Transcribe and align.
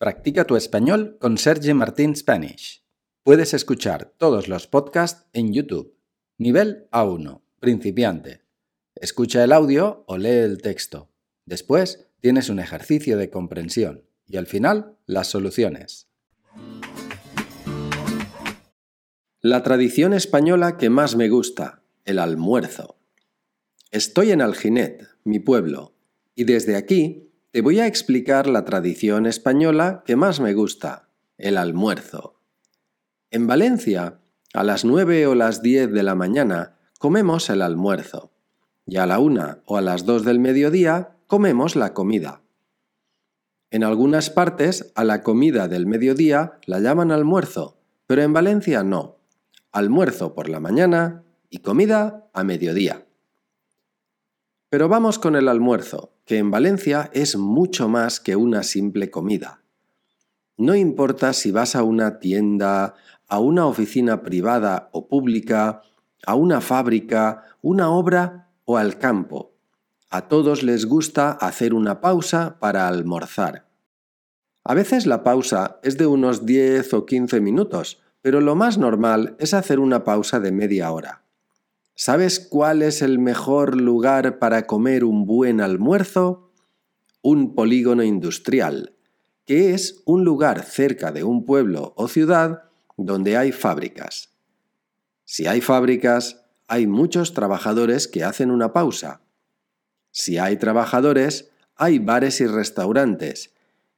Practica 0.00 0.46
tu 0.46 0.56
español 0.56 1.18
con 1.20 1.36
Sergi 1.36 1.74
Martín 1.74 2.16
Spanish. 2.16 2.86
Puedes 3.22 3.52
escuchar 3.52 4.14
todos 4.16 4.48
los 4.48 4.66
podcasts 4.66 5.26
en 5.34 5.52
YouTube. 5.52 5.94
Nivel 6.38 6.88
A1, 6.90 7.42
principiante. 7.60 8.40
Escucha 8.94 9.44
el 9.44 9.52
audio 9.52 10.04
o 10.06 10.16
lee 10.16 10.38
el 10.38 10.62
texto. 10.62 11.10
Después 11.44 12.08
tienes 12.18 12.48
un 12.48 12.60
ejercicio 12.60 13.18
de 13.18 13.28
comprensión 13.28 14.06
y 14.26 14.38
al 14.38 14.46
final 14.46 14.96
las 15.04 15.26
soluciones. 15.26 16.08
La 19.42 19.62
tradición 19.62 20.14
española 20.14 20.78
que 20.78 20.88
más 20.88 21.14
me 21.14 21.28
gusta, 21.28 21.82
el 22.06 22.20
almuerzo. 22.20 22.96
Estoy 23.90 24.30
en 24.30 24.40
Alginet, 24.40 25.08
mi 25.24 25.40
pueblo, 25.40 25.94
y 26.34 26.44
desde 26.44 26.76
aquí 26.76 27.29
te 27.52 27.62
voy 27.62 27.80
a 27.80 27.86
explicar 27.88 28.46
la 28.46 28.64
tradición 28.64 29.26
española 29.26 30.04
que 30.06 30.14
más 30.14 30.38
me 30.38 30.54
gusta, 30.54 31.08
el 31.36 31.56
almuerzo. 31.56 32.40
En 33.32 33.48
Valencia, 33.48 34.20
a 34.54 34.62
las 34.62 34.84
9 34.84 35.26
o 35.26 35.34
las 35.34 35.60
10 35.60 35.92
de 35.92 36.02
la 36.04 36.14
mañana, 36.14 36.78
comemos 37.00 37.50
el 37.50 37.62
almuerzo, 37.62 38.30
y 38.86 38.98
a 38.98 39.06
la 39.06 39.18
una 39.18 39.62
o 39.64 39.76
a 39.76 39.80
las 39.80 40.06
2 40.06 40.24
del 40.24 40.38
mediodía 40.38 41.16
comemos 41.26 41.74
la 41.74 41.92
comida. 41.92 42.42
En 43.72 43.82
algunas 43.82 44.30
partes, 44.30 44.92
a 44.94 45.02
la 45.02 45.22
comida 45.22 45.66
del 45.66 45.86
mediodía 45.86 46.58
la 46.66 46.78
llaman 46.78 47.10
almuerzo, 47.10 47.80
pero 48.06 48.22
en 48.22 48.32
Valencia 48.32 48.84
no. 48.84 49.18
Almuerzo 49.72 50.34
por 50.34 50.48
la 50.48 50.60
mañana 50.60 51.24
y 51.48 51.58
comida 51.58 52.28
a 52.32 52.44
mediodía. 52.44 53.06
Pero 54.68 54.88
vamos 54.88 55.18
con 55.18 55.34
el 55.34 55.48
almuerzo, 55.48 56.12
que 56.30 56.38
en 56.38 56.52
Valencia 56.52 57.10
es 57.12 57.36
mucho 57.36 57.88
más 57.88 58.20
que 58.20 58.36
una 58.36 58.62
simple 58.62 59.10
comida. 59.10 59.64
No 60.56 60.76
importa 60.76 61.32
si 61.32 61.50
vas 61.50 61.74
a 61.74 61.82
una 61.82 62.20
tienda, 62.20 62.94
a 63.26 63.40
una 63.40 63.66
oficina 63.66 64.22
privada 64.22 64.90
o 64.92 65.08
pública, 65.08 65.82
a 66.24 66.36
una 66.36 66.60
fábrica, 66.60 67.56
una 67.62 67.90
obra 67.90 68.48
o 68.64 68.76
al 68.76 68.96
campo. 68.96 69.56
A 70.08 70.28
todos 70.28 70.62
les 70.62 70.86
gusta 70.86 71.32
hacer 71.32 71.74
una 71.74 72.00
pausa 72.00 72.60
para 72.60 72.86
almorzar. 72.86 73.66
A 74.62 74.74
veces 74.74 75.06
la 75.06 75.24
pausa 75.24 75.80
es 75.82 75.98
de 75.98 76.06
unos 76.06 76.46
10 76.46 76.94
o 76.94 77.06
15 77.06 77.40
minutos, 77.40 78.00
pero 78.22 78.40
lo 78.40 78.54
más 78.54 78.78
normal 78.78 79.34
es 79.40 79.52
hacer 79.52 79.80
una 79.80 80.04
pausa 80.04 80.38
de 80.38 80.52
media 80.52 80.92
hora. 80.92 81.19
¿Sabes 81.94 82.40
cuál 82.40 82.82
es 82.82 83.02
el 83.02 83.18
mejor 83.18 83.80
lugar 83.80 84.38
para 84.38 84.66
comer 84.66 85.04
un 85.04 85.26
buen 85.26 85.60
almuerzo? 85.60 86.52
Un 87.22 87.54
polígono 87.54 88.02
industrial, 88.02 88.96
que 89.44 89.74
es 89.74 90.02
un 90.06 90.24
lugar 90.24 90.62
cerca 90.62 91.12
de 91.12 91.24
un 91.24 91.44
pueblo 91.44 91.92
o 91.96 92.08
ciudad 92.08 92.64
donde 92.96 93.36
hay 93.36 93.52
fábricas. 93.52 94.30
Si 95.24 95.46
hay 95.46 95.60
fábricas, 95.60 96.44
hay 96.68 96.86
muchos 96.86 97.34
trabajadores 97.34 98.08
que 98.08 98.24
hacen 98.24 98.50
una 98.50 98.72
pausa. 98.72 99.22
Si 100.10 100.38
hay 100.38 100.56
trabajadores, 100.56 101.50
hay 101.76 101.98
bares 101.98 102.40
y 102.40 102.46
restaurantes, 102.46 103.52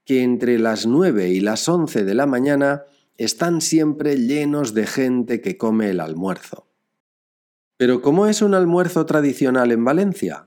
que 0.05 0.23
entre 0.23 0.59
las 0.59 0.87
9 0.87 1.29
y 1.29 1.41
las 1.41 1.69
11 1.69 2.05
de 2.05 2.15
la 2.15 2.27
mañana 2.27 2.85
están 3.17 3.61
siempre 3.61 4.17
llenos 4.17 4.75
de 4.75 4.87
gente 4.87 5.41
que 5.41 5.57
come 5.57 5.91
el 5.91 6.01
almuerzo. 6.01 6.67
Pero 7.83 8.01
¿cómo 8.01 8.29
es 8.29 8.43
un 8.43 8.55
almuerzo 8.55 9.07
tradicional 9.07 9.73
en 9.73 9.85
Valencia? 9.85 10.47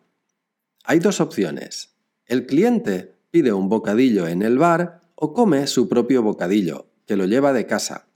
Hay 0.85 0.99
dos 0.99 1.19
opciones. 1.19 1.97
El 2.27 2.45
cliente 2.45 3.17
pide 3.29 3.51
un 3.51 3.67
bocadillo 3.67 4.25
en 4.25 4.41
el 4.41 4.57
bar 4.57 5.01
o 5.15 5.33
come 5.33 5.67
su 5.67 5.89
propio 5.89 6.23
bocadillo, 6.23 6.87
que 7.05 7.17
lo 7.17 7.25
lleva 7.25 7.51
de 7.51 7.65
casa. 7.67 8.07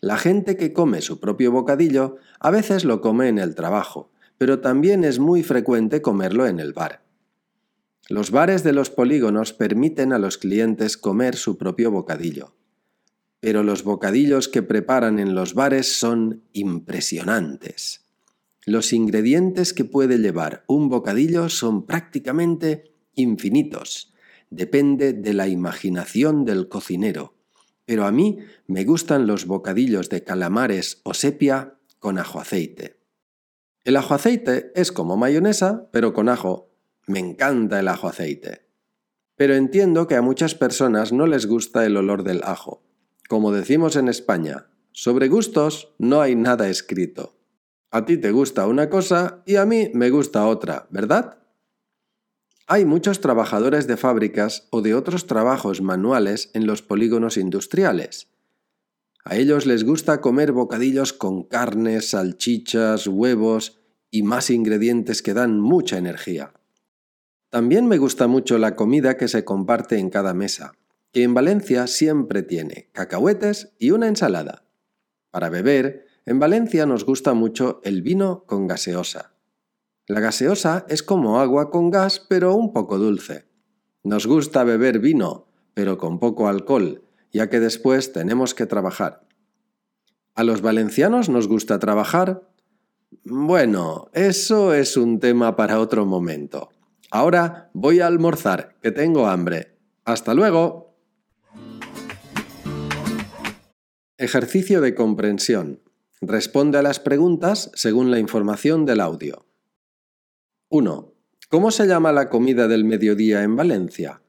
La 0.00 0.18
gente 0.18 0.56
que 0.56 0.72
come 0.72 1.00
su 1.00 1.18
propio 1.18 1.50
bocadillo 1.50 2.18
a 2.38 2.52
veces 2.52 2.84
lo 2.84 3.00
come 3.00 3.26
en 3.26 3.40
el 3.40 3.56
trabajo, 3.56 4.12
pero 4.38 4.60
también 4.60 5.02
es 5.02 5.18
muy 5.18 5.42
frecuente 5.42 6.00
comerlo 6.00 6.46
en 6.46 6.60
el 6.60 6.72
bar. 6.72 7.02
Los 8.08 8.30
bares 8.30 8.62
de 8.62 8.72
los 8.72 8.88
polígonos 8.88 9.52
permiten 9.52 10.12
a 10.12 10.20
los 10.20 10.38
clientes 10.38 10.96
comer 10.96 11.34
su 11.34 11.58
propio 11.58 11.90
bocadillo. 11.90 12.54
Pero 13.40 13.64
los 13.64 13.82
bocadillos 13.82 14.46
que 14.46 14.62
preparan 14.62 15.18
en 15.18 15.34
los 15.34 15.54
bares 15.54 15.98
son 15.98 16.44
impresionantes. 16.52 18.03
Los 18.66 18.92
ingredientes 18.92 19.74
que 19.74 19.84
puede 19.84 20.18
llevar 20.18 20.64
un 20.66 20.88
bocadillo 20.88 21.48
son 21.48 21.84
prácticamente 21.84 22.94
infinitos. 23.14 24.14
Depende 24.50 25.12
de 25.12 25.34
la 25.34 25.48
imaginación 25.48 26.44
del 26.44 26.68
cocinero. 26.68 27.34
Pero 27.84 28.06
a 28.06 28.12
mí 28.12 28.38
me 28.66 28.84
gustan 28.84 29.26
los 29.26 29.46
bocadillos 29.46 30.08
de 30.08 30.24
calamares 30.24 31.00
o 31.04 31.12
sepia 31.12 31.74
con 31.98 32.18
ajo 32.18 32.40
aceite. 32.40 33.00
El 33.84 33.96
ajo 33.96 34.14
aceite 34.14 34.72
es 34.74 34.92
como 34.92 35.18
mayonesa, 35.18 35.90
pero 35.92 36.14
con 36.14 36.30
ajo. 36.30 36.70
Me 37.06 37.18
encanta 37.18 37.80
el 37.80 37.88
ajo 37.88 38.08
aceite. 38.08 38.66
Pero 39.36 39.54
entiendo 39.54 40.06
que 40.06 40.14
a 40.14 40.22
muchas 40.22 40.54
personas 40.54 41.12
no 41.12 41.26
les 41.26 41.44
gusta 41.46 41.84
el 41.84 41.98
olor 41.98 42.22
del 42.22 42.42
ajo. 42.44 42.82
Como 43.28 43.52
decimos 43.52 43.96
en 43.96 44.08
España, 44.08 44.68
sobre 44.92 45.28
gustos 45.28 45.94
no 45.98 46.22
hay 46.22 46.34
nada 46.34 46.70
escrito. 46.70 47.36
A 47.94 48.04
ti 48.04 48.16
te 48.16 48.32
gusta 48.32 48.66
una 48.66 48.90
cosa 48.90 49.44
y 49.46 49.54
a 49.54 49.64
mí 49.66 49.92
me 49.94 50.10
gusta 50.10 50.48
otra, 50.48 50.88
¿verdad? 50.90 51.38
Hay 52.66 52.84
muchos 52.84 53.20
trabajadores 53.20 53.86
de 53.86 53.96
fábricas 53.96 54.66
o 54.70 54.82
de 54.82 54.96
otros 54.96 55.28
trabajos 55.28 55.80
manuales 55.80 56.50
en 56.54 56.66
los 56.66 56.82
polígonos 56.82 57.36
industriales. 57.36 58.26
A 59.24 59.36
ellos 59.36 59.64
les 59.64 59.84
gusta 59.84 60.20
comer 60.20 60.50
bocadillos 60.50 61.12
con 61.12 61.44
carnes, 61.44 62.10
salchichas, 62.10 63.06
huevos 63.06 63.78
y 64.10 64.24
más 64.24 64.50
ingredientes 64.50 65.22
que 65.22 65.32
dan 65.32 65.60
mucha 65.60 65.96
energía. 65.96 66.52
También 67.48 67.86
me 67.86 67.98
gusta 67.98 68.26
mucho 68.26 68.58
la 68.58 68.74
comida 68.74 69.16
que 69.16 69.28
se 69.28 69.44
comparte 69.44 69.98
en 69.98 70.10
cada 70.10 70.34
mesa, 70.34 70.72
que 71.12 71.22
en 71.22 71.32
Valencia 71.32 71.86
siempre 71.86 72.42
tiene 72.42 72.88
cacahuetes 72.90 73.72
y 73.78 73.92
una 73.92 74.08
ensalada. 74.08 74.64
Para 75.30 75.48
beber, 75.48 76.08
en 76.26 76.38
Valencia 76.38 76.86
nos 76.86 77.04
gusta 77.04 77.34
mucho 77.34 77.80
el 77.84 78.02
vino 78.02 78.44
con 78.46 78.66
gaseosa. 78.66 79.34
La 80.06 80.20
gaseosa 80.20 80.86
es 80.88 81.02
como 81.02 81.40
agua 81.40 81.70
con 81.70 81.90
gas 81.90 82.24
pero 82.28 82.54
un 82.54 82.72
poco 82.72 82.98
dulce. 82.98 83.46
Nos 84.02 84.26
gusta 84.26 84.64
beber 84.64 84.98
vino, 84.98 85.46
pero 85.74 85.98
con 85.98 86.18
poco 86.18 86.48
alcohol, 86.48 87.02
ya 87.32 87.48
que 87.48 87.60
después 87.60 88.12
tenemos 88.12 88.54
que 88.54 88.66
trabajar. 88.66 89.26
¿A 90.34 90.44
los 90.44 90.62
valencianos 90.62 91.28
nos 91.28 91.48
gusta 91.48 91.78
trabajar? 91.78 92.48
Bueno, 93.24 94.10
eso 94.12 94.74
es 94.74 94.96
un 94.96 95.20
tema 95.20 95.56
para 95.56 95.78
otro 95.78 96.06
momento. 96.06 96.70
Ahora 97.10 97.70
voy 97.72 98.00
a 98.00 98.06
almorzar, 98.06 98.76
que 98.82 98.90
tengo 98.90 99.26
hambre. 99.26 99.78
Hasta 100.04 100.34
luego. 100.34 100.96
Ejercicio 104.18 104.80
de 104.80 104.94
comprensión. 104.94 105.83
Responde 106.26 106.78
a 106.78 106.82
las 106.82 107.00
preguntas 107.00 107.70
según 107.74 108.10
la 108.10 108.18
información 108.18 108.86
del 108.86 109.00
audio. 109.00 109.44
1. 110.70 111.12
¿Cómo 111.50 111.70
se 111.70 111.86
llama 111.86 112.12
la 112.12 112.30
comida 112.30 112.66
del 112.66 112.84
mediodía 112.84 113.42
en 113.42 113.56
Valencia? 113.56 114.22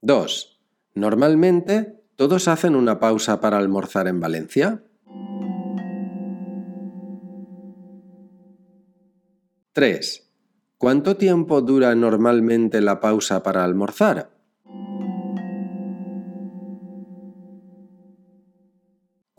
2. 0.00 0.60
¿Normalmente 0.94 2.02
todos 2.16 2.48
hacen 2.48 2.74
una 2.74 2.98
pausa 2.98 3.40
para 3.40 3.58
almorzar 3.58 4.08
en 4.08 4.18
Valencia? 4.18 4.82
3. 9.74 10.30
¿Cuánto 10.78 11.16
tiempo 11.16 11.60
dura 11.60 11.94
normalmente 11.94 12.80
la 12.80 13.00
pausa 13.00 13.42
para 13.42 13.64
almorzar? 13.64 14.30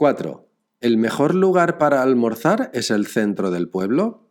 4. 0.04 0.50
¿El 0.82 0.98
mejor 0.98 1.34
lugar 1.34 1.78
para 1.78 2.02
almorzar 2.02 2.70
es 2.74 2.92
el 2.92 3.08
centro 3.08 3.52
del 3.52 3.70
pueblo? 3.70 4.30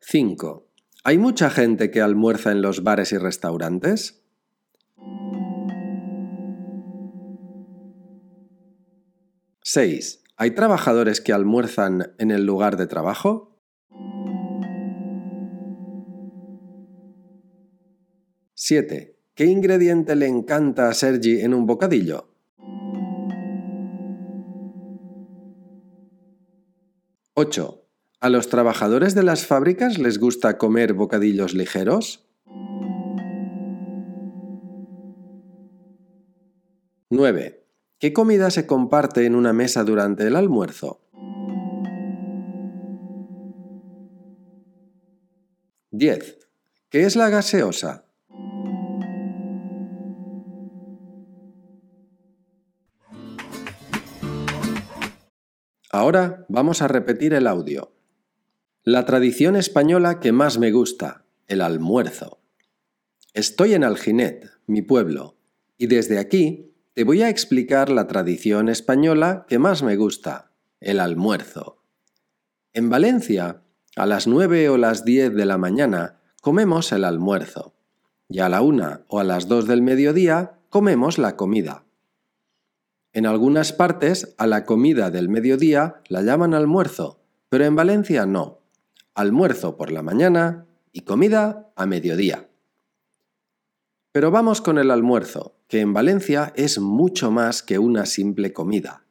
¿5. 0.00 0.68
¿Hay 1.02 1.18
mucha 1.18 1.50
gente 1.50 1.90
que 1.90 2.00
almuerza 2.00 2.52
en 2.52 2.62
los 2.62 2.84
bares 2.84 3.10
y 3.10 3.18
restaurantes? 3.18 4.22
¿6. 9.64 10.20
¿Hay 10.36 10.52
trabajadores 10.52 11.20
que 11.20 11.32
almuerzan 11.32 12.14
en 12.18 12.30
el 12.30 12.46
lugar 12.46 12.76
de 12.76 12.86
trabajo? 12.86 13.58
7. 18.54 19.13
¿Qué 19.34 19.46
ingrediente 19.46 20.14
le 20.14 20.28
encanta 20.28 20.88
a 20.88 20.94
Sergi 20.94 21.40
en 21.40 21.54
un 21.54 21.66
bocadillo? 21.66 22.28
¿8. 27.34 27.80
¿A 28.20 28.28
los 28.28 28.48
trabajadores 28.48 29.16
de 29.16 29.24
las 29.24 29.44
fábricas 29.44 29.98
les 29.98 30.20
gusta 30.20 30.56
comer 30.56 30.94
bocadillos 30.94 31.52
ligeros? 31.52 32.28
9. 37.10 37.66
¿Qué 37.98 38.12
comida 38.12 38.52
se 38.52 38.68
comparte 38.68 39.26
en 39.26 39.34
una 39.34 39.52
mesa 39.52 39.82
durante 39.82 40.28
el 40.28 40.36
almuerzo? 40.36 41.00
10. 45.90 46.38
¿Qué 46.88 47.04
es 47.04 47.16
la 47.16 47.30
gaseosa? 47.30 48.04
Ahora 55.94 56.44
vamos 56.48 56.82
a 56.82 56.88
repetir 56.88 57.34
el 57.34 57.46
audio. 57.46 57.92
La 58.82 59.04
tradición 59.04 59.54
española 59.54 60.18
que 60.18 60.32
más 60.32 60.58
me 60.58 60.72
gusta, 60.72 61.24
el 61.46 61.60
almuerzo. 61.60 62.40
Estoy 63.32 63.74
en 63.74 63.84
Alginet, 63.84 64.50
mi 64.66 64.82
pueblo, 64.82 65.36
y 65.78 65.86
desde 65.86 66.18
aquí 66.18 66.74
te 66.94 67.04
voy 67.04 67.22
a 67.22 67.28
explicar 67.28 67.90
la 67.90 68.08
tradición 68.08 68.68
española 68.68 69.46
que 69.48 69.60
más 69.60 69.84
me 69.84 69.94
gusta, 69.94 70.50
el 70.80 70.98
almuerzo. 70.98 71.84
En 72.72 72.90
Valencia, 72.90 73.62
a 73.94 74.06
las 74.06 74.26
9 74.26 74.70
o 74.70 74.76
las 74.76 75.04
10 75.04 75.36
de 75.36 75.46
la 75.46 75.58
mañana 75.58 76.18
comemos 76.40 76.90
el 76.90 77.04
almuerzo, 77.04 77.76
y 78.28 78.40
a 78.40 78.48
la 78.48 78.62
una 78.62 79.04
o 79.06 79.20
a 79.20 79.24
las 79.24 79.46
2 79.46 79.68
del 79.68 79.82
mediodía 79.82 80.58
comemos 80.70 81.18
la 81.18 81.36
comida. 81.36 81.83
En 83.14 83.26
algunas 83.26 83.72
partes 83.72 84.34
a 84.38 84.48
la 84.48 84.64
comida 84.64 85.12
del 85.12 85.28
mediodía 85.28 86.02
la 86.08 86.20
llaman 86.22 86.52
almuerzo, 86.52 87.20
pero 87.48 87.64
en 87.64 87.76
Valencia 87.76 88.26
no. 88.26 88.58
Almuerzo 89.14 89.76
por 89.76 89.92
la 89.92 90.02
mañana 90.02 90.66
y 90.90 91.02
comida 91.02 91.70
a 91.76 91.86
mediodía. 91.86 92.48
Pero 94.10 94.32
vamos 94.32 94.60
con 94.60 94.78
el 94.78 94.90
almuerzo, 94.90 95.54
que 95.68 95.78
en 95.78 95.92
Valencia 95.92 96.52
es 96.56 96.80
mucho 96.80 97.30
más 97.30 97.62
que 97.62 97.78
una 97.78 98.04
simple 98.04 98.52
comida. 98.52 99.04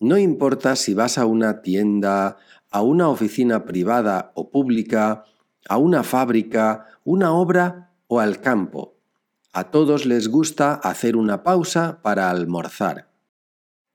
No 0.00 0.18
importa 0.18 0.74
si 0.74 0.92
vas 0.92 1.16
a 1.16 1.24
una 1.24 1.62
tienda, 1.62 2.36
a 2.72 2.82
una 2.82 3.08
oficina 3.08 3.64
privada 3.64 4.32
o 4.34 4.50
pública, 4.50 5.24
a 5.68 5.78
una 5.78 6.02
fábrica, 6.02 6.86
una 7.04 7.32
obra 7.32 7.92
o 8.08 8.18
al 8.18 8.40
campo. 8.40 8.93
A 9.56 9.70
todos 9.70 10.04
les 10.04 10.26
gusta 10.26 10.74
hacer 10.74 11.16
una 11.16 11.44
pausa 11.44 12.02
para 12.02 12.28
almorzar. 12.28 13.08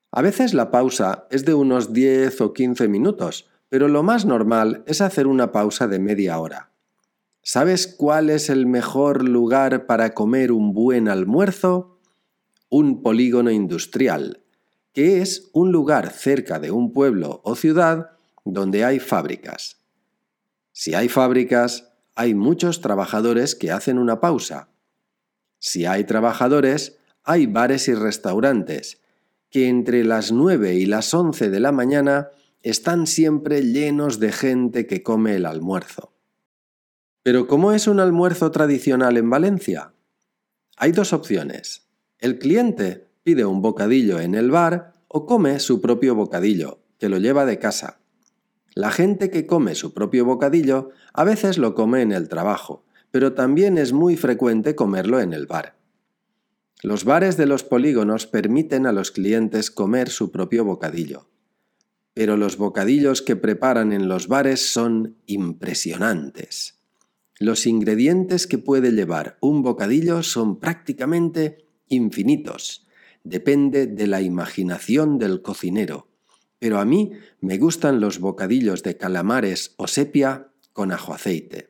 A 0.10 0.22
veces 0.22 0.54
la 0.54 0.72
pausa 0.72 1.28
es 1.32 1.44
de 1.44 1.54
unos 1.54 1.92
10 1.92 2.40
o 2.40 2.54
15 2.54 2.88
minutos, 2.88 3.50
pero 3.68 3.90
lo 3.90 4.02
más 4.02 4.24
normal 4.24 4.86
es 4.88 5.02
hacer 5.02 5.28
una 5.28 5.52
pausa 5.52 5.90
de 5.90 6.00
media 6.00 6.40
hora. 6.40 6.72
¿Sabes 7.44 7.88
cuál 7.88 8.30
es 8.30 8.50
el 8.50 8.68
mejor 8.68 9.28
lugar 9.28 9.86
para 9.86 10.14
comer 10.14 10.54
un 10.54 10.72
buen 10.72 11.10
almuerzo? 11.10 12.00
Un 12.70 13.04
polígono 13.04 13.52
industrial, 13.52 14.42
que 14.94 15.22
es 15.22 15.50
un 15.52 15.74
lugar 15.74 16.12
cerca 16.12 16.60
de 16.60 16.72
un 16.72 16.94
pueblo 16.94 17.42
o 17.44 17.56
ciudad 17.56 18.12
donde 18.46 18.86
hay 18.86 19.00
fábricas. 19.00 19.82
Si 20.72 20.94
hay 20.94 21.10
fábricas, 21.10 21.92
hay 22.16 22.34
muchos 22.34 22.80
trabajadores 22.80 23.56
que 23.56 23.72
hacen 23.72 23.98
una 23.98 24.22
pausa. 24.22 24.70
Si 25.60 25.86
hay 25.86 26.06
trabajadores, 26.06 26.98
hay 27.24 27.46
bares 27.46 27.88
y 27.88 27.94
restaurantes, 27.94 29.02
que 29.50 29.68
entre 29.68 30.04
las 30.04 30.32
9 30.32 30.76
y 30.76 30.86
las 30.86 31.14
11 31.14 31.50
de 31.50 31.60
la 31.60 31.72
mañana 31.72 32.30
están 32.62 33.08
siempre 33.08 33.62
llenos 33.62 34.20
de 34.20 34.32
gente 34.32 34.88
que 34.88 35.04
come 35.04 35.36
el 35.36 35.46
almuerzo. 35.46 36.14
Pero 37.24 37.48
¿cómo 37.48 37.74
es 37.74 37.88
un 37.88 38.00
almuerzo 38.00 38.52
tradicional 38.52 39.18
en 39.18 39.30
Valencia? 39.30 39.94
Hay 40.78 40.92
dos 40.92 41.14
opciones. 41.14 41.88
El 42.18 42.40
cliente 42.40 43.08
pide 43.24 43.46
un 43.46 43.62
bocadillo 43.62 44.20
en 44.20 44.36
el 44.36 44.52
bar 44.52 44.96
o 45.08 45.26
come 45.26 45.60
su 45.60 45.82
propio 45.82 46.16
bocadillo, 46.16 46.80
que 46.98 47.10
lo 47.10 47.18
lleva 47.18 47.46
de 47.46 47.60
casa. 47.60 48.00
La 48.74 48.92
gente 48.92 49.30
que 49.30 49.46
come 49.46 49.76
su 49.76 49.94
propio 49.94 50.26
bocadillo 50.26 50.90
a 51.14 51.24
veces 51.24 51.58
lo 51.58 51.76
come 51.76 52.02
en 52.02 52.12
el 52.12 52.30
trabajo, 52.30 52.86
pero 53.12 53.34
también 53.34 53.78
es 53.78 53.94
muy 53.94 54.18
frecuente 54.18 54.76
comerlo 54.76 55.20
en 55.20 55.34
el 55.34 55.48
bar. 55.48 55.78
Los 56.82 57.04
bares 57.04 57.36
de 57.36 57.46
los 57.46 57.64
polígonos 57.64 58.26
permiten 58.26 58.86
a 58.86 58.94
los 58.94 59.12
clientes 59.12 59.70
comer 59.70 60.10
su 60.10 60.32
propio 60.32 60.64
bocadillo. 60.64 61.30
Pero 62.14 62.38
los 62.38 62.58
bocadillos 62.58 63.22
que 63.22 63.36
preparan 63.36 63.92
en 63.92 64.08
los 64.08 64.28
bares 64.28 64.72
son 64.72 65.18
impresionantes. 65.26 66.80
Los 67.38 67.66
ingredientes 67.66 68.48
que 68.48 68.58
puede 68.58 68.92
llevar 68.92 69.38
un 69.42 69.62
bocadillo 69.62 70.24
son 70.24 70.60
prácticamente 70.60 71.66
infinitos. 71.88 72.88
Depende 73.24 73.88
de 73.88 74.08
la 74.08 74.22
imaginación 74.22 75.18
del 75.18 75.42
cocinero. 75.42 76.08
Pero 76.60 76.80
a 76.80 76.86
mí 76.86 77.12
me 77.42 77.58
gustan 77.58 78.00
los 78.02 78.20
bocadillos 78.20 78.84
de 78.84 78.98
calamares 78.98 79.74
o 79.78 79.88
sepia 79.88 80.52
con 80.74 80.92
ajo 80.92 81.14
aceite. 81.14 81.69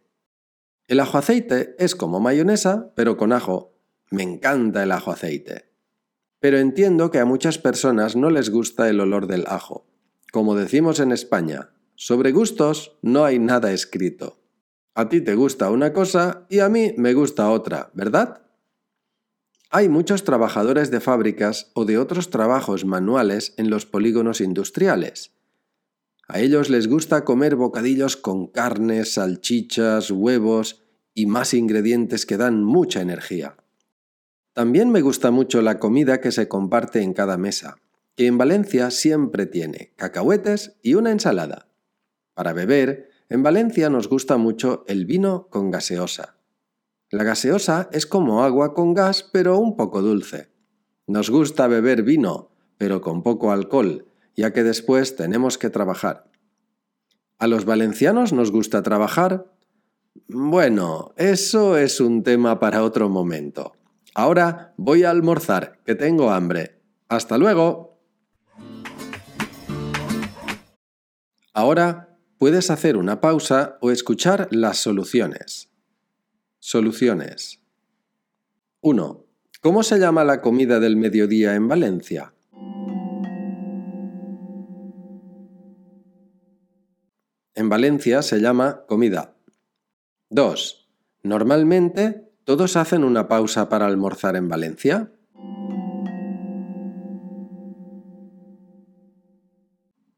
El 0.89 0.99
ajo 1.01 1.19
aceite 1.19 1.75
es 1.77 1.93
como 1.93 2.19
mayonesa, 2.19 2.91
pero 2.95 3.15
con 3.15 3.31
ajo. 3.31 3.75
Me 4.09 4.23
encanta 4.23 4.81
el 4.81 4.91
ajo 4.91 5.11
aceite. 5.11 5.69
Pero 6.39 6.57
entiendo 6.57 7.11
que 7.11 7.19
a 7.19 7.25
muchas 7.25 7.59
personas 7.59 8.15
no 8.15 8.31
les 8.31 8.49
gusta 8.49 8.89
el 8.89 8.99
olor 8.99 9.27
del 9.27 9.45
ajo. 9.45 9.85
Como 10.31 10.55
decimos 10.55 10.99
en 10.99 11.11
España, 11.11 11.69
sobre 11.93 12.31
gustos 12.31 12.97
no 13.03 13.23
hay 13.23 13.37
nada 13.37 13.71
escrito. 13.71 14.39
A 14.95 15.09
ti 15.09 15.21
te 15.21 15.35
gusta 15.35 15.69
una 15.69 15.93
cosa 15.93 16.47
y 16.49 16.57
a 16.57 16.69
mí 16.69 16.95
me 16.97 17.13
gusta 17.13 17.51
otra, 17.51 17.91
¿verdad? 17.93 18.41
Hay 19.69 19.89
muchos 19.89 20.23
trabajadores 20.23 20.89
de 20.89 21.01
fábricas 21.01 21.69
o 21.75 21.85
de 21.85 21.99
otros 21.99 22.31
trabajos 22.31 22.83
manuales 22.83 23.53
en 23.57 23.69
los 23.69 23.85
polígonos 23.85 24.41
industriales. 24.41 25.38
A 26.31 26.39
ellos 26.41 26.69
les 26.69 26.87
gusta 26.87 27.25
comer 27.25 27.55
bocadillos 27.55 28.15
con 28.15 28.45
carnes, 28.45 29.15
salchichas, 29.15 30.11
huevos 30.11 30.83
y 31.15 31.25
más 31.25 31.55
ingredientes 31.55 32.27
que 32.27 32.37
dan 32.37 32.63
mucha 32.63 33.01
energía. 33.01 33.57
También 34.53 34.91
me 34.91 35.01
gusta 35.01 35.31
mucho 35.31 35.63
la 35.63 35.79
comida 35.79 36.21
que 36.21 36.31
se 36.31 36.47
comparte 36.47 37.01
en 37.01 37.13
cada 37.13 37.39
mesa, 37.39 37.77
que 38.15 38.27
en 38.27 38.37
Valencia 38.37 38.91
siempre 38.91 39.47
tiene 39.47 39.93
cacahuetes 39.95 40.77
y 40.83 40.93
una 40.93 41.09
ensalada. 41.09 41.67
Para 42.35 42.53
beber, 42.53 43.09
en 43.27 43.41
Valencia 43.41 43.89
nos 43.89 44.07
gusta 44.07 44.37
mucho 44.37 44.83
el 44.87 45.07
vino 45.07 45.47
con 45.49 45.71
gaseosa. 45.71 46.35
La 47.09 47.23
gaseosa 47.23 47.89
es 47.91 48.05
como 48.05 48.43
agua 48.43 48.75
con 48.75 48.93
gas, 48.93 49.23
pero 49.23 49.57
un 49.57 49.75
poco 49.75 50.03
dulce. 50.03 50.51
Nos 51.07 51.31
gusta 51.31 51.65
beber 51.65 52.03
vino, 52.03 52.51
pero 52.77 53.01
con 53.01 53.23
poco 53.23 53.51
alcohol, 53.51 54.05
ya 54.35 54.53
que 54.53 54.63
después 54.63 55.17
tenemos 55.17 55.57
que 55.57 55.69
trabajar. 55.69 56.28
¿A 57.39 57.47
los 57.47 57.63
valencianos 57.63 58.33
nos 58.33 58.51
gusta 58.51 58.83
trabajar? 58.83 59.45
Bueno, 60.27 61.13
eso 61.15 61.77
es 61.77 62.01
un 62.01 62.21
tema 62.21 62.59
para 62.59 62.83
otro 62.83 63.07
momento. 63.07 63.71
Ahora 64.13 64.73
voy 64.75 65.03
a 65.03 65.09
almorzar, 65.09 65.79
que 65.85 65.95
tengo 65.95 66.31
hambre. 66.31 66.81
Hasta 67.07 67.37
luego. 67.37 67.97
Ahora 71.53 72.17
puedes 72.37 72.69
hacer 72.69 72.97
una 72.97 73.21
pausa 73.21 73.77
o 73.79 73.89
escuchar 73.89 74.49
las 74.51 74.77
soluciones. 74.77 75.69
Soluciones. 76.59 77.61
1. 78.81 79.25
¿Cómo 79.61 79.83
se 79.83 79.97
llama 79.97 80.25
la 80.25 80.41
comida 80.41 80.81
del 80.81 80.97
mediodía 80.97 81.55
en 81.55 81.69
Valencia? 81.69 82.33
En 87.59 87.67
Valencia 87.67 88.21
se 88.21 88.39
llama 88.39 88.85
comida. 88.87 89.35
2. 90.29 90.89
Normalmente, 91.23 92.31
¿todos 92.45 92.77
hacen 92.77 93.03
una 93.03 93.27
pausa 93.27 93.67
para 93.67 93.85
almorzar 93.85 94.37
en 94.37 94.47
Valencia? 94.47 95.11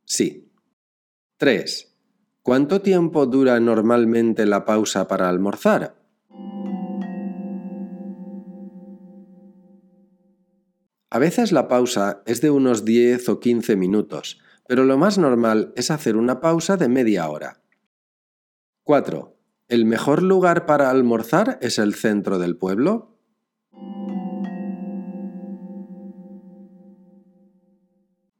Sí. 0.05 0.51
3. 1.38 1.98
¿Cuánto 2.43 2.81
tiempo 2.81 3.25
dura 3.25 3.60
normalmente 3.60 4.45
la 4.45 4.63
pausa 4.63 5.07
para 5.07 5.27
almorzar? 5.27 5.95
A 11.10 11.17
veces 11.17 11.51
la 11.51 11.67
pausa 11.67 12.21
es 12.27 12.39
de 12.41 12.51
unos 12.51 12.86
10 12.86 13.29
o 13.29 13.39
15 13.39 13.75
minutos, 13.77 14.39
pero 14.71 14.85
lo 14.85 14.97
más 14.97 15.17
normal 15.17 15.73
es 15.75 15.91
hacer 15.91 16.15
una 16.15 16.39
pausa 16.39 16.77
de 16.77 16.87
media 16.87 17.29
hora. 17.29 17.61
4. 18.83 19.37
¿El 19.67 19.83
mejor 19.83 20.23
lugar 20.23 20.65
para 20.65 20.89
almorzar 20.89 21.59
es 21.61 21.77
el 21.77 21.93
centro 21.93 22.39
del 22.39 22.55
pueblo? 22.55 23.19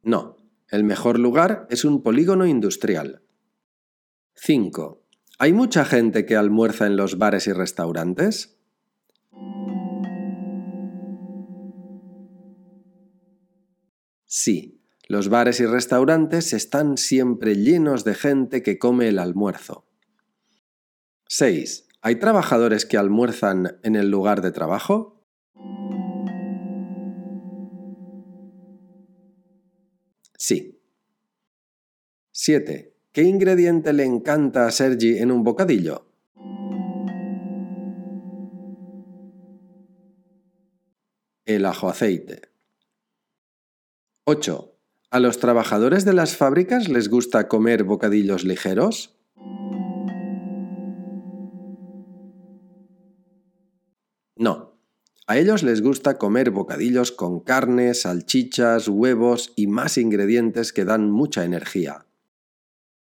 No, 0.04 0.38
el 0.70 0.86
mejor 0.86 1.20
lugar 1.20 1.68
es 1.70 1.84
un 1.84 2.02
polígono 2.02 2.46
industrial. 2.46 3.22
5. 4.36 5.04
¿Hay 5.38 5.52
mucha 5.52 5.84
gente 5.84 6.26
que 6.26 6.38
almuerza 6.38 6.88
en 6.88 6.96
los 6.96 7.18
bares 7.18 7.46
y 7.48 7.52
restaurantes? 7.52 8.58
Sí, 14.24 14.81
los 15.12 15.28
bares 15.28 15.60
y 15.60 15.66
restaurantes 15.66 16.54
están 16.54 16.96
siempre 16.96 17.58
llenos 17.58 18.06
de 18.06 18.16
gente 18.16 18.64
que 18.64 18.80
come 18.80 19.10
el 19.10 19.20
almuerzo. 19.20 19.86
6. 21.28 21.90
¿Hay 22.02 22.16
trabajadores 22.16 22.86
que 22.86 22.98
almuerzan 22.98 23.78
en 23.84 23.98
el 23.98 24.10
lugar 24.10 24.42
de 24.42 24.54
trabajo? 24.54 25.22
Sí. 30.38 30.82
7. 32.32 32.96
¿Qué 33.12 33.24
ingrediente 33.24 33.92
le 33.92 34.06
encanta 34.06 34.66
a 34.66 34.72
Sergi 34.72 35.18
en 35.18 35.34
un 35.34 35.44
bocadillo? 35.44 36.08
El 41.44 41.66
ajo 41.66 41.90
aceite. 41.90 42.44
8. 44.24 44.72
¿A 45.14 45.20
los 45.20 45.40
trabajadores 45.40 46.06
de 46.06 46.14
las 46.14 46.38
fábricas 46.38 46.88
les 46.88 47.10
gusta 47.10 47.50
comer 47.50 47.84
bocadillos 47.84 48.46
ligeros? 48.46 49.20
No. 54.38 54.80
A 55.28 55.38
ellos 55.38 55.64
les 55.64 55.82
gusta 55.82 56.18
comer 56.18 56.52
bocadillos 56.52 57.12
con 57.12 57.42
carne, 57.42 57.94
salchichas, 57.94 58.88
huevos 58.88 59.52
y 59.58 59.68
más 59.68 59.98
ingredientes 59.98 60.72
que 60.72 60.86
dan 60.86 61.12
mucha 61.12 61.44
energía. 61.44 62.06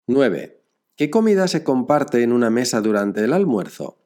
9. 0.07 0.65
¿Qué 0.97 1.11
comida 1.11 1.47
se 1.47 1.63
comparte 1.63 2.23
en 2.23 2.33
una 2.33 2.49
mesa 2.49 2.81
durante 2.81 3.23
el 3.23 3.35
almuerzo? 3.35 3.99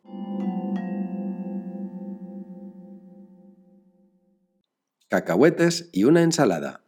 Cacahuetes 5.08 5.88
y 5.92 6.02
una 6.02 6.24
ensalada. 6.24 6.85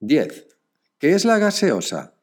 10. 0.00 0.46
¿Qué 0.98 1.14
es 1.14 1.24
la 1.24 1.38
gaseosa? 1.38 2.14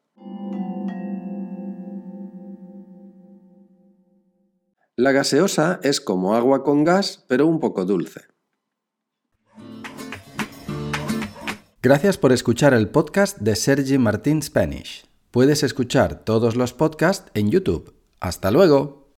La 4.96 5.10
gaseosa 5.10 5.80
es 5.82 6.00
como 6.00 6.36
agua 6.36 6.62
con 6.62 6.84
gas, 6.84 7.24
pero 7.26 7.46
un 7.46 7.58
poco 7.58 7.84
dulce. 7.84 8.22
Gracias 11.82 12.16
por 12.16 12.32
escuchar 12.32 12.74
el 12.74 12.88
podcast 12.88 13.38
de 13.38 13.56
Sergi 13.56 13.98
Martín 13.98 14.40
Spanish. 14.40 15.04
Puedes 15.32 15.64
escuchar 15.64 16.24
todos 16.24 16.54
los 16.54 16.72
podcasts 16.72 17.30
en 17.34 17.50
YouTube. 17.50 17.92
¡Hasta 18.20 18.52
luego! 18.52 19.03